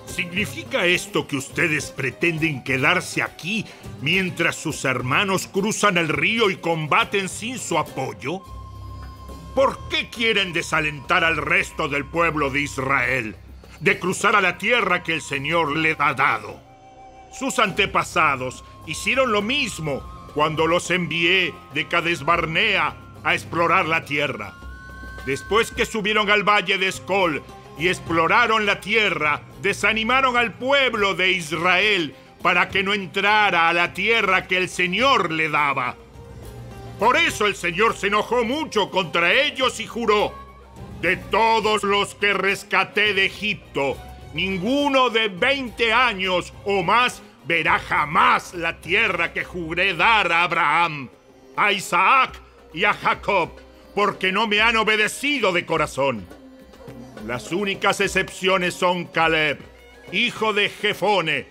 ¿Significa 0.05 0.85
esto 0.85 1.27
que 1.27 1.37
ustedes 1.37 1.91
pretenden 1.91 2.63
quedarse 2.63 3.21
aquí 3.21 3.65
mientras 4.01 4.55
sus 4.55 4.83
hermanos 4.85 5.47
cruzan 5.47 5.97
el 5.97 6.09
río 6.09 6.49
y 6.49 6.55
combaten 6.55 7.29
sin 7.29 7.59
su 7.59 7.77
apoyo? 7.77 8.41
¿Por 9.57 9.89
qué 9.89 10.07
quieren 10.11 10.53
desalentar 10.53 11.23
al 11.23 11.35
resto 11.35 11.89
del 11.89 12.05
pueblo 12.05 12.51
de 12.51 12.61
Israel 12.61 13.35
de 13.79 13.97
cruzar 13.97 14.35
a 14.35 14.41
la 14.41 14.59
tierra 14.59 15.01
que 15.01 15.15
el 15.15 15.21
Señor 15.23 15.75
le 15.75 15.95
ha 15.97 16.13
dado? 16.13 16.61
Sus 17.33 17.57
antepasados 17.57 18.63
hicieron 18.85 19.31
lo 19.31 19.41
mismo 19.41 20.03
cuando 20.35 20.67
los 20.67 20.91
envié 20.91 21.55
de 21.73 21.87
Cades 21.87 22.23
Barnea 22.23 22.95
a 23.23 23.33
explorar 23.33 23.87
la 23.87 24.05
tierra. 24.05 24.53
Después 25.25 25.71
que 25.71 25.87
subieron 25.87 26.29
al 26.29 26.43
valle 26.43 26.77
de 26.77 26.89
Escol 26.89 27.41
y 27.79 27.87
exploraron 27.87 28.67
la 28.67 28.79
tierra, 28.79 29.41
desanimaron 29.63 30.37
al 30.37 30.53
pueblo 30.53 31.15
de 31.15 31.31
Israel 31.31 32.13
para 32.43 32.69
que 32.69 32.83
no 32.83 32.93
entrara 32.93 33.69
a 33.69 33.73
la 33.73 33.95
tierra 33.95 34.45
que 34.45 34.57
el 34.57 34.69
Señor 34.69 35.31
le 35.31 35.49
daba. 35.49 35.95
Por 36.99 37.15
eso 37.15 37.45
el 37.45 37.55
Señor 37.55 37.95
se 37.95 38.07
enojó 38.07 38.43
mucho 38.43 38.89
contra 38.89 39.31
ellos 39.31 39.79
y 39.79 39.85
juró, 39.85 40.33
de 41.01 41.15
todos 41.15 41.83
los 41.83 42.15
que 42.15 42.33
rescaté 42.33 43.13
de 43.13 43.25
Egipto, 43.25 43.95
ninguno 44.33 45.09
de 45.11 45.27
20 45.27 45.93
años 45.93 46.53
o 46.65 46.81
más 46.81 47.21
verá 47.45 47.77
jamás 47.77 48.55
la 48.55 48.81
tierra 48.81 49.31
que 49.31 49.43
juré 49.43 49.93
dar 49.93 50.31
a 50.31 50.43
Abraham, 50.43 51.09
a 51.55 51.71
Isaac 51.71 52.39
y 52.73 52.83
a 52.83 52.93
Jacob, 52.93 53.51
porque 53.93 54.31
no 54.31 54.47
me 54.47 54.59
han 54.59 54.75
obedecido 54.75 55.53
de 55.53 55.65
corazón. 55.65 56.25
Las 57.27 57.51
únicas 57.51 58.01
excepciones 58.01 58.73
son 58.73 59.05
Caleb, 59.05 59.59
hijo 60.11 60.53
de 60.53 60.69
Jefone, 60.69 61.45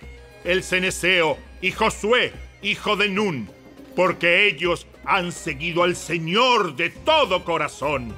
el 0.45 0.65
ceneseo, 0.65 1.39
y 1.61 1.71
Josué, 1.71 2.33
hijo 2.63 2.97
de 2.97 3.09
Nun, 3.09 3.49
porque 3.95 4.47
ellos 4.47 4.87
han 5.07 5.33
seguido 5.33 5.83
al 5.83 5.97
Señor 5.97 6.77
de 6.77 6.91
todo 6.91 7.45
corazón. 7.45 8.15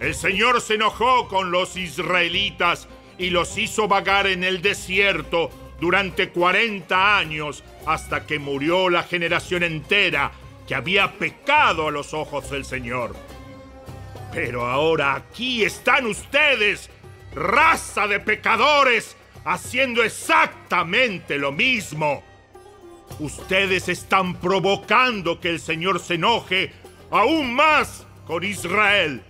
El 0.00 0.14
Señor 0.14 0.60
se 0.60 0.74
enojó 0.74 1.28
con 1.28 1.50
los 1.50 1.76
israelitas 1.76 2.88
y 3.18 3.30
los 3.30 3.56
hizo 3.58 3.86
vagar 3.86 4.26
en 4.26 4.44
el 4.44 4.60
desierto 4.60 5.50
durante 5.80 6.30
40 6.30 7.18
años 7.18 7.62
hasta 7.86 8.26
que 8.26 8.38
murió 8.38 8.88
la 8.88 9.02
generación 9.02 9.62
entera 9.62 10.32
que 10.66 10.74
había 10.74 11.12
pecado 11.12 11.88
a 11.88 11.90
los 11.90 12.14
ojos 12.14 12.50
del 12.50 12.64
Señor. 12.64 13.14
Pero 14.32 14.66
ahora 14.66 15.14
aquí 15.14 15.64
están 15.64 16.06
ustedes, 16.06 16.90
raza 17.34 18.06
de 18.06 18.18
pecadores, 18.18 19.16
haciendo 19.44 20.02
exactamente 20.02 21.38
lo 21.38 21.52
mismo. 21.52 22.24
Ustedes 23.20 23.88
están 23.88 24.34
provocando 24.40 25.40
que 25.40 25.50
el 25.50 25.60
Señor 25.60 26.00
se 26.00 26.14
enoje 26.14 26.72
aún 27.10 27.54
más 27.54 28.06
con 28.26 28.42
Israel. 28.42 29.22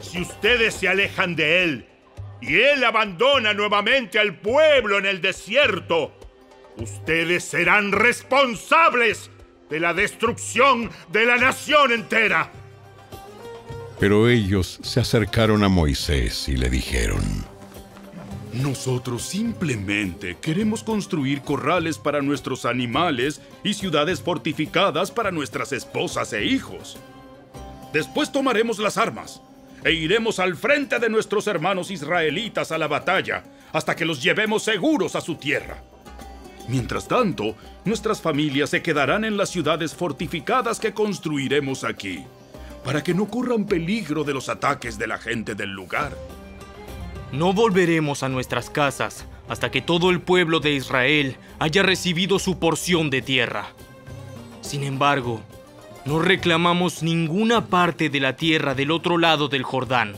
Si 0.00 0.20
ustedes 0.20 0.74
se 0.74 0.88
alejan 0.88 1.36
de 1.36 1.64
Él 1.64 1.86
y 2.40 2.56
Él 2.56 2.84
abandona 2.84 3.54
nuevamente 3.54 4.18
al 4.18 4.36
pueblo 4.38 4.98
en 4.98 5.06
el 5.06 5.20
desierto, 5.20 6.12
ustedes 6.76 7.44
serán 7.44 7.92
responsables 7.92 9.30
de 9.70 9.80
la 9.80 9.94
destrucción 9.94 10.90
de 11.10 11.26
la 11.26 11.36
nación 11.36 11.92
entera. 11.92 12.50
Pero 14.00 14.28
ellos 14.28 14.78
se 14.82 15.00
acercaron 15.00 15.64
a 15.64 15.68
Moisés 15.68 16.48
y 16.48 16.56
le 16.56 16.70
dijeron, 16.70 17.20
Nosotros 18.62 19.22
simplemente 19.22 20.36
queremos 20.40 20.82
construir 20.82 21.42
corrales 21.42 21.96
para 21.96 22.22
nuestros 22.22 22.64
animales 22.64 23.40
y 23.62 23.74
ciudades 23.74 24.20
fortificadas 24.20 25.12
para 25.12 25.30
nuestras 25.30 25.72
esposas 25.72 26.32
e 26.32 26.44
hijos. 26.44 26.98
Después 27.92 28.32
tomaremos 28.32 28.80
las 28.80 28.98
armas 28.98 29.40
e 29.84 29.92
iremos 29.92 30.40
al 30.40 30.56
frente 30.56 30.98
de 30.98 31.08
nuestros 31.08 31.46
hermanos 31.46 31.92
israelitas 31.92 32.72
a 32.72 32.78
la 32.78 32.88
batalla 32.88 33.44
hasta 33.72 33.94
que 33.94 34.04
los 34.04 34.20
llevemos 34.20 34.64
seguros 34.64 35.14
a 35.14 35.20
su 35.20 35.36
tierra. 35.36 35.80
Mientras 36.66 37.06
tanto, 37.06 37.54
nuestras 37.84 38.20
familias 38.20 38.70
se 38.70 38.82
quedarán 38.82 39.24
en 39.24 39.36
las 39.36 39.50
ciudades 39.50 39.94
fortificadas 39.94 40.80
que 40.80 40.92
construiremos 40.92 41.84
aquí, 41.84 42.24
para 42.84 43.04
que 43.04 43.14
no 43.14 43.28
corran 43.28 43.66
peligro 43.66 44.24
de 44.24 44.34
los 44.34 44.48
ataques 44.48 44.98
de 44.98 45.06
la 45.06 45.18
gente 45.18 45.54
del 45.54 45.70
lugar. 45.70 46.12
No 47.32 47.52
volveremos 47.52 48.22
a 48.22 48.28
nuestras 48.28 48.70
casas 48.70 49.26
hasta 49.48 49.70
que 49.70 49.82
todo 49.82 50.10
el 50.10 50.20
pueblo 50.20 50.60
de 50.60 50.72
Israel 50.72 51.36
haya 51.58 51.82
recibido 51.82 52.38
su 52.38 52.58
porción 52.58 53.10
de 53.10 53.22
tierra. 53.22 53.68
Sin 54.62 54.82
embargo, 54.82 55.40
no 56.04 56.20
reclamamos 56.20 57.02
ninguna 57.02 57.66
parte 57.66 58.08
de 58.08 58.20
la 58.20 58.36
tierra 58.36 58.74
del 58.74 58.90
otro 58.90 59.18
lado 59.18 59.48
del 59.48 59.62
Jordán. 59.62 60.16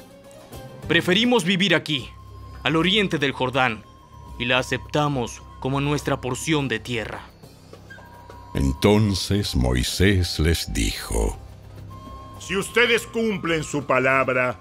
Preferimos 0.86 1.44
vivir 1.44 1.74
aquí, 1.74 2.08
al 2.62 2.76
oriente 2.76 3.18
del 3.18 3.32
Jordán, 3.32 3.82
y 4.38 4.44
la 4.44 4.58
aceptamos 4.58 5.42
como 5.60 5.80
nuestra 5.80 6.20
porción 6.20 6.68
de 6.68 6.78
tierra. 6.78 7.22
Entonces 8.54 9.54
Moisés 9.54 10.38
les 10.38 10.72
dijo, 10.72 11.36
Si 12.40 12.56
ustedes 12.56 13.06
cumplen 13.06 13.62
su 13.64 13.84
palabra 13.84 14.58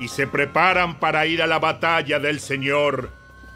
y 0.00 0.08
se 0.08 0.26
preparan 0.26 0.98
para 0.98 1.26
ir 1.26 1.42
a 1.42 1.46
la 1.46 1.58
batalla 1.58 2.18
del 2.18 2.40
Señor, 2.40 3.10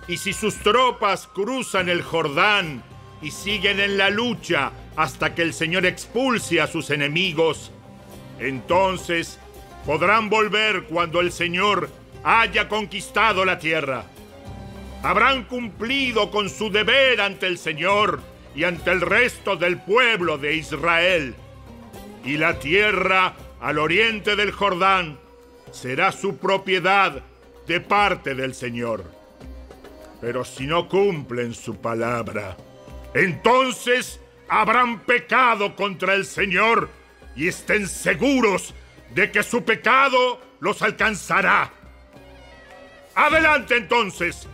y 0.08 0.16
si 0.16 0.32
sus 0.32 0.56
tropas 0.56 1.28
cruzan 1.32 1.88
el 1.88 2.02
Jordán 2.02 2.82
y 3.20 3.30
siguen 3.30 3.78
en 3.78 3.96
la 3.96 4.11
lucha 4.11 4.72
hasta 4.96 5.34
que 5.34 5.42
el 5.42 5.54
Señor 5.54 5.87
expulse 5.87 6.61
a 6.61 6.66
sus 6.66 6.90
enemigos. 6.90 7.70
Entonces 8.40 9.38
podrán 9.87 10.28
volver 10.28 10.84
cuando 10.84 11.20
el 11.20 11.30
Señor 11.30 11.88
haya 12.25 12.68
conquistado 12.68 13.44
la 13.44 13.58
tierra. 13.58 14.04
Habrán 15.04 15.44
cumplido 15.44 16.30
con 16.30 16.50
su 16.50 16.70
deber 16.70 17.20
ante 17.20 17.46
el 17.46 17.58
Señor 17.58 18.20
y 18.54 18.64
ante 18.64 18.90
el 18.90 19.00
resto 19.00 19.56
del 19.56 19.80
pueblo 19.80 20.38
de 20.38 20.56
Israel. 20.56 21.34
Y 22.25 22.37
la 22.37 22.58
tierra 22.58 23.34
al 23.61 23.78
oriente 23.78 24.37
del 24.37 24.52
Jordán 24.52 25.18
será 25.72 26.12
su 26.12 26.36
propiedad 26.36 27.22
de 27.66 27.80
parte 27.80 28.34
del 28.34 28.54
Señor. 28.54 29.04
Pero 30.20 30.44
si 30.44 30.66
no 30.66 30.88
cumplen 30.88 31.54
su 31.54 31.76
palabra, 31.76 32.56
entonces 33.14 34.20
habrán 34.48 35.00
pecado 35.00 35.74
contra 35.74 36.14
el 36.14 36.24
Señor 36.24 36.88
y 37.34 37.48
estén 37.48 37.88
seguros 37.88 38.74
de 39.14 39.30
que 39.30 39.42
su 39.42 39.64
pecado 39.64 40.40
los 40.60 40.82
alcanzará. 40.82 41.72
Adelante 43.14 43.76
entonces, 43.76 44.46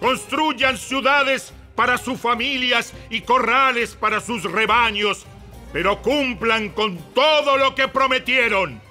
construyan 0.00 0.76
ciudades 0.76 1.52
para 1.74 1.98
sus 1.98 2.20
familias 2.20 2.92
y 3.10 3.22
corrales 3.22 3.94
para 3.94 4.20
sus 4.20 4.44
rebaños, 4.44 5.26
pero 5.72 6.02
cumplan 6.02 6.68
con 6.68 6.98
todo 7.14 7.56
lo 7.56 7.74
que 7.74 7.88
prometieron. 7.88 8.83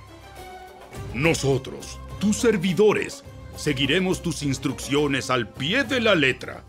Nosotros, 1.13 1.99
tus 2.19 2.37
servidores, 2.37 3.23
seguiremos 3.55 4.21
tus 4.21 4.43
instrucciones 4.43 5.29
al 5.29 5.47
pie 5.47 5.83
de 5.83 6.01
la 6.01 6.15
letra. 6.15 6.63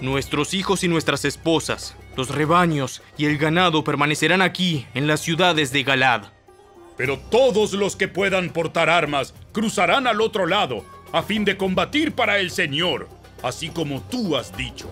Nuestros 0.00 0.54
hijos 0.54 0.84
y 0.84 0.88
nuestras 0.88 1.24
esposas, 1.24 1.96
los 2.16 2.30
rebaños 2.30 3.02
y 3.16 3.26
el 3.26 3.38
ganado 3.38 3.84
permanecerán 3.84 4.42
aquí, 4.42 4.86
en 4.94 5.06
las 5.06 5.20
ciudades 5.20 5.72
de 5.72 5.82
Galad. 5.82 6.22
Pero 6.96 7.18
todos 7.18 7.72
los 7.72 7.94
que 7.94 8.08
puedan 8.08 8.50
portar 8.50 8.90
armas 8.90 9.34
cruzarán 9.52 10.06
al 10.06 10.20
otro 10.20 10.46
lado, 10.46 10.84
a 11.12 11.22
fin 11.22 11.44
de 11.44 11.56
combatir 11.56 12.12
para 12.12 12.38
el 12.38 12.50
Señor, 12.50 13.08
así 13.42 13.68
como 13.68 14.02
tú 14.02 14.36
has 14.36 14.56
dicho. 14.56 14.90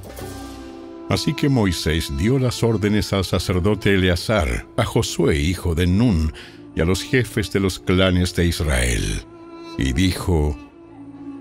Así 1.09 1.35
que 1.35 1.48
Moisés 1.48 2.16
dio 2.16 2.38
las 2.38 2.64
órdenes 2.64 3.12
al 3.12 3.24
sacerdote 3.24 3.94
Eleazar, 3.94 4.66
a 4.77 4.85
Josué 4.85 5.38
hijo 5.38 5.74
de 5.77 5.87
Nun, 5.87 6.33
y 6.77 6.81
a 6.83 6.85
los 6.85 7.03
jefes 7.03 7.51
de 7.53 7.59
los 7.59 7.81
clanes 7.81 8.37
de 8.37 8.45
Israel. 8.45 9.23
Y 9.79 9.95
dijo, 9.95 10.57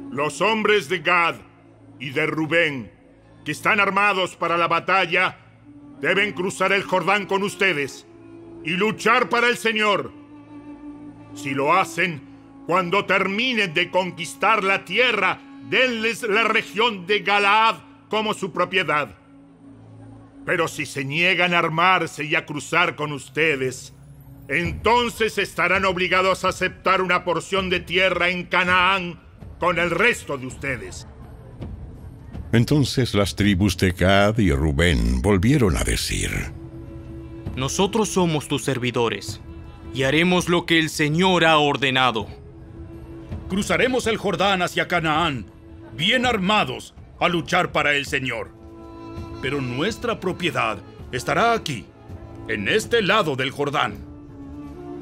Los 0.10 0.42
hombres 0.42 0.88
de 0.88 1.00
Gad 1.00 1.36
y 2.00 2.12
de 2.12 2.26
Rubén, 2.26 2.92
que 3.44 3.52
están 3.52 3.82
armados 3.82 4.38
para 4.38 4.58
la 4.58 4.68
batalla, 4.68 5.38
deben 6.00 6.32
cruzar 6.32 6.72
el 6.72 6.84
Jordán 6.84 7.26
con 7.26 7.44
ustedes 7.44 8.08
y 8.64 8.72
luchar 8.72 9.28
para 9.28 9.50
el 9.50 9.58
Señor. 9.58 10.14
Si 11.34 11.52
lo 11.52 11.74
hacen, 11.74 12.22
cuando 12.66 13.06
terminen 13.06 13.74
de 13.74 13.92
conquistar 13.92 14.64
la 14.64 14.86
tierra, 14.86 15.42
denles 15.70 16.24
la 16.24 16.46
región 16.46 17.06
de 17.06 17.20
Galaad 17.20 17.76
como 18.10 18.34
su 18.34 18.54
propiedad. 18.54 19.18
Pero 20.46 20.70
si 20.70 20.86
se 20.86 21.04
niegan 21.04 21.54
a 21.54 21.60
armarse 21.60 22.24
y 22.24 22.36
a 22.36 22.46
cruzar 22.46 22.96
con 22.96 23.12
ustedes, 23.12 23.95
entonces 24.48 25.38
estarán 25.38 25.86
obligados 25.86 26.46
a 26.46 26.50
aceptar 26.50 27.02
una 27.02 27.24
porción 27.24 27.70
de 27.70 27.80
tierra 27.80 28.30
en 28.30 28.46
Canaán 28.46 29.20
con 29.60 29.80
el 29.80 29.90
resto 29.90 30.38
de 30.38 30.48
ustedes. 30.48 31.08
Entonces 32.52 33.14
las 33.14 33.36
tribus 33.36 33.76
de 33.78 33.92
Gad 33.92 34.38
y 34.38 34.52
Rubén 34.52 35.22
volvieron 35.22 35.78
a 35.78 35.84
decir, 35.84 36.30
Nosotros 37.56 38.10
somos 38.10 38.48
tus 38.48 38.64
servidores, 38.64 39.42
y 39.94 40.04
haremos 40.04 40.48
lo 40.48 40.66
que 40.66 40.78
el 40.78 40.90
Señor 40.90 41.44
ha 41.46 41.58
ordenado. 41.58 42.28
Cruzaremos 43.50 44.08
el 44.08 44.18
Jordán 44.18 44.62
hacia 44.62 44.88
Canaán, 44.88 45.48
bien 45.96 46.26
armados, 46.26 46.94
a 47.20 47.30
luchar 47.30 47.72
para 47.72 47.94
el 47.94 48.06
Señor. 48.06 48.52
Pero 49.42 49.62
nuestra 49.62 50.20
propiedad 50.20 50.78
estará 51.12 51.54
aquí, 51.54 51.86
en 52.48 52.68
este 52.68 53.02
lado 53.02 53.36
del 53.36 53.52
Jordán. 53.52 54.15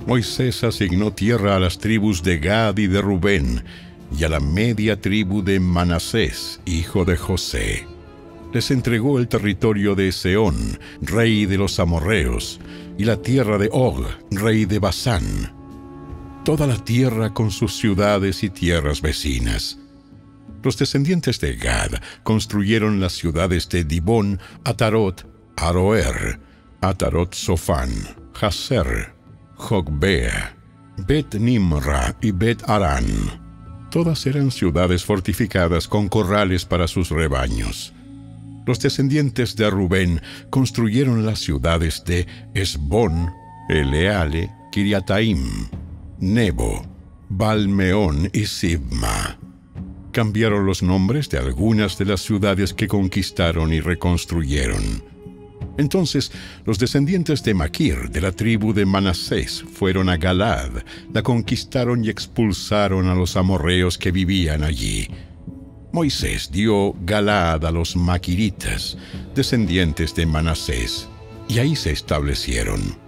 Moisés 0.05 0.63
asignó 0.65 1.13
tierra 1.13 1.55
a 1.55 1.59
las 1.59 1.77
tribus 1.77 2.23
de 2.23 2.37
Gad 2.37 2.77
y 2.77 2.87
de 2.87 3.01
Rubén, 3.01 3.63
y 4.17 4.25
a 4.25 4.29
la 4.29 4.39
media 4.39 4.99
tribu 4.99 5.41
de 5.41 5.59
Manasés, 5.59 6.59
hijo 6.65 7.05
de 7.05 7.15
José. 7.15 7.87
Les 8.51 8.69
entregó 8.69 9.17
el 9.17 9.27
territorio 9.27 9.95
de 9.95 10.11
Seón, 10.11 10.77
rey 11.01 11.45
de 11.45 11.57
los 11.57 11.79
amorreos, 11.79 12.59
y 12.97 13.05
la 13.05 13.21
tierra 13.21 13.57
de 13.57 13.69
Og, 13.71 14.05
rey 14.29 14.65
de 14.65 14.79
Basán. 14.79 15.51
Toda 16.43 16.67
la 16.67 16.77
tierra 16.83 17.33
con 17.33 17.49
sus 17.49 17.77
ciudades 17.77 18.43
y 18.43 18.49
tierras 18.49 19.01
vecinas. 19.01 19.79
Los 20.61 20.77
descendientes 20.77 21.39
de 21.39 21.55
Gad 21.55 22.01
construyeron 22.23 22.99
las 22.99 23.13
ciudades 23.13 23.69
de 23.69 23.85
Dibón, 23.85 24.39
Atarot, 24.65 25.25
Aroer, 25.55 26.39
Atarot 26.81 27.33
Sofán, 27.33 27.89
Haser, 28.39 29.12
Jogbea, 29.63 30.57
Bet 31.07 31.35
Nimra 31.35 32.17
y 32.21 32.31
Bet 32.31 32.69
Arán. 32.69 33.05
Todas 33.89 34.25
eran 34.25 34.51
ciudades 34.51 35.05
fortificadas 35.05 35.87
con 35.87 36.09
corrales 36.09 36.65
para 36.65 36.85
sus 36.85 37.09
rebaños. 37.09 37.93
Los 38.67 38.81
descendientes 38.81 39.55
de 39.55 39.69
Rubén 39.69 40.21
construyeron 40.49 41.25
las 41.25 41.39
ciudades 41.39 42.03
de 42.05 42.27
Esbón, 42.53 43.31
Eleale, 43.69 44.51
Kiriataim, 44.73 45.69
Nebo, 46.19 46.85
Balmeón 47.29 48.29
y 48.33 48.45
Sibma. 48.45 49.37
Cambiaron 50.11 50.65
los 50.65 50.83
nombres 50.83 51.29
de 51.29 51.37
algunas 51.37 51.97
de 51.97 52.05
las 52.05 52.19
ciudades 52.19 52.73
que 52.73 52.89
conquistaron 52.89 53.71
y 53.71 53.79
reconstruyeron. 53.79 55.12
Entonces 55.77 56.31
los 56.65 56.77
descendientes 56.77 57.43
de 57.43 57.53
Maquir, 57.53 58.09
de 58.09 58.21
la 58.21 58.31
tribu 58.31 58.73
de 58.73 58.85
Manasés, 58.85 59.63
fueron 59.73 60.09
a 60.09 60.17
Galad, 60.17 60.83
la 61.13 61.23
conquistaron 61.23 62.03
y 62.03 62.09
expulsaron 62.09 63.07
a 63.07 63.15
los 63.15 63.35
amorreos 63.35 63.97
que 63.97 64.11
vivían 64.11 64.63
allí. 64.63 65.07
Moisés 65.91 66.49
dio 66.51 66.93
Galad 67.05 67.65
a 67.65 67.71
los 67.71 67.95
maquiritas, 67.95 68.97
descendientes 69.35 70.15
de 70.15 70.25
Manasés, 70.25 71.07
y 71.47 71.59
ahí 71.59 71.75
se 71.75 71.91
establecieron. 71.91 73.03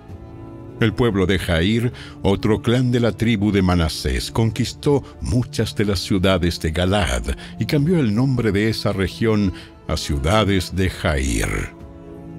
El 0.82 0.93
pueblo 0.93 1.25
de 1.25 1.39
Jair, 1.39 1.93
otro 2.21 2.62
clan 2.62 2.91
de 2.91 2.99
la 2.99 3.13
tribu 3.13 3.51
de 3.51 3.62
Manasés, 3.62 4.30
conquistó 4.30 5.04
muchas 5.21 5.73
de 5.75 5.86
las 5.86 5.99
ciudades 5.99 6.60
de 6.60 6.71
Galad 6.71 7.23
y 7.60 7.65
cambió 7.65 7.99
el 7.99 8.13
nombre 8.13 8.51
de 8.51 8.69
esa 8.69 8.91
región 8.91 9.54
a 9.88 9.95
ciudades 9.95 10.75
de 10.75 10.89
Jair. 10.89 11.75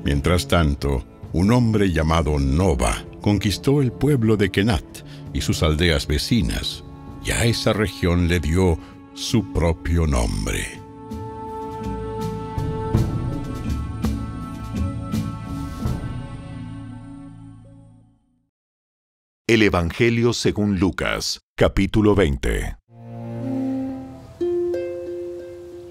Mientras 0.07 0.47
tanto, 0.47 1.05
un 1.33 1.51
hombre 1.51 1.91
llamado 1.91 2.39
Nova 2.39 3.05
conquistó 3.21 3.83
el 3.83 3.91
pueblo 3.91 4.37
de 4.37 4.53
Kenat 4.53 4.85
y 5.35 5.41
sus 5.41 5.65
aldeas 5.65 6.07
vecinas, 6.07 6.85
y 7.25 7.33
a 7.33 7.45
esa 7.45 7.73
región 7.73 8.29
le 8.29 8.39
dio 8.39 8.79
su 9.15 9.53
propio 9.53 10.07
nombre. 10.07 10.81
El 19.49 19.63
Evangelio 19.65 20.33
según 20.33 20.79
Lucas, 20.79 21.41
capítulo 21.57 22.15
20. 22.15 22.77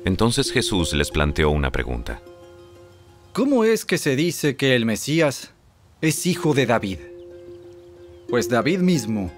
Entonces 0.06 0.54
Jesús 0.54 0.94
les 0.94 1.12
planteó 1.12 1.50
una 1.50 1.70
pregunta. 1.70 2.22
¿Cómo 3.36 3.66
es 3.66 3.84
que 3.84 3.98
se 3.98 4.16
dice 4.16 4.56
que 4.56 4.78
el 4.78 4.86
Mesías 4.86 5.52
es 6.00 6.26
hijo 6.26 6.54
de 6.54 6.66
David? 6.66 7.00
Pues 8.30 8.48
David 8.48 8.80
mismo 8.80 9.30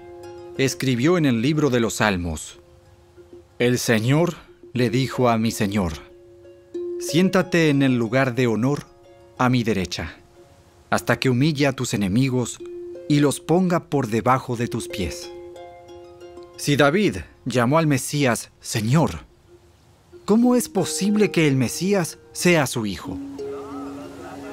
escribió 0.56 1.18
en 1.18 1.26
el 1.26 1.42
libro 1.42 1.68
de 1.68 1.80
los 1.80 1.94
Salmos, 1.94 2.60
El 3.58 3.76
Señor 3.80 4.36
le 4.72 4.88
dijo 4.88 5.28
a 5.28 5.36
mi 5.36 5.50
Señor, 5.50 5.94
siéntate 7.00 7.70
en 7.70 7.82
el 7.82 7.98
lugar 7.98 8.36
de 8.36 8.46
honor 8.46 8.84
a 9.36 9.48
mi 9.48 9.64
derecha, 9.64 10.14
hasta 10.90 11.18
que 11.18 11.28
humille 11.28 11.66
a 11.66 11.72
tus 11.72 11.92
enemigos 11.92 12.60
y 13.08 13.18
los 13.18 13.40
ponga 13.40 13.86
por 13.86 14.06
debajo 14.06 14.54
de 14.54 14.68
tus 14.68 14.86
pies. 14.86 15.28
Si 16.56 16.76
David 16.76 17.16
llamó 17.46 17.78
al 17.78 17.88
Mesías 17.88 18.52
Señor, 18.60 19.24
¿cómo 20.24 20.54
es 20.54 20.68
posible 20.68 21.32
que 21.32 21.48
el 21.48 21.56
Mesías 21.56 22.18
sea 22.30 22.68
su 22.68 22.86
hijo? 22.86 23.18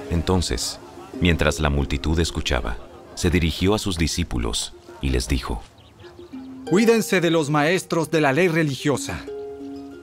Entonces, 0.09 0.79
mientras 1.19 1.59
la 1.59 1.69
multitud 1.69 2.19
escuchaba, 2.19 2.77
se 3.15 3.29
dirigió 3.29 3.73
a 3.73 3.79
sus 3.79 3.97
discípulos 3.97 4.73
y 5.01 5.09
les 5.09 5.27
dijo, 5.27 5.61
Cuídense 6.69 7.21
de 7.21 7.29
los 7.29 7.49
maestros 7.49 8.09
de 8.09 8.21
la 8.21 8.33
ley 8.33 8.47
religiosa, 8.47 9.23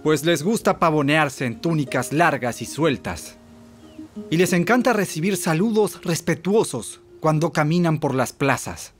pues 0.02 0.24
les 0.24 0.42
gusta 0.42 0.78
pavonearse 0.78 1.44
en 1.44 1.60
túnicas 1.60 2.12
largas 2.12 2.62
y 2.62 2.66
sueltas, 2.66 3.36
y 4.30 4.36
les 4.36 4.52
encanta 4.52 4.92
recibir 4.92 5.36
saludos 5.36 6.00
respetuosos 6.02 7.00
cuando 7.20 7.52
caminan 7.52 7.98
por 7.98 8.14
las 8.14 8.32
plazas. 8.32 8.94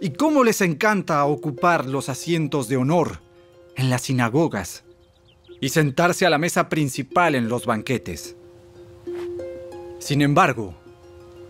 Y 0.00 0.10
cómo 0.10 0.44
les 0.44 0.60
encanta 0.60 1.24
ocupar 1.24 1.86
los 1.86 2.08
asientos 2.08 2.68
de 2.68 2.76
honor 2.76 3.20
en 3.76 3.90
las 3.90 4.02
sinagogas 4.02 4.84
y 5.60 5.70
sentarse 5.70 6.26
a 6.26 6.30
la 6.30 6.38
mesa 6.38 6.68
principal 6.68 7.34
en 7.34 7.48
los 7.48 7.66
banquetes. 7.66 8.36
Sin 10.04 10.20
embargo, 10.20 10.74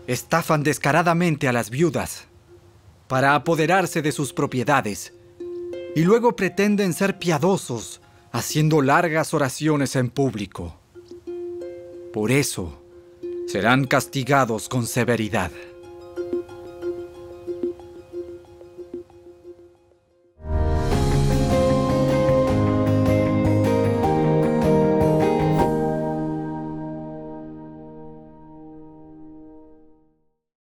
estafan 0.07 0.63
descaradamente 0.63 1.49
a 1.49 1.51
las 1.51 1.69
viudas 1.69 2.23
para 3.09 3.35
apoderarse 3.35 4.01
de 4.01 4.13
sus 4.13 4.31
propiedades 4.31 5.11
y 5.93 6.05
luego 6.05 6.37
pretenden 6.37 6.93
ser 6.93 7.19
piadosos 7.19 7.99
haciendo 8.31 8.81
largas 8.81 9.33
oraciones 9.33 9.97
en 9.97 10.09
público. 10.09 10.79
Por 12.13 12.31
eso, 12.31 12.81
serán 13.45 13.87
castigados 13.87 14.69
con 14.69 14.87
severidad. 14.87 15.51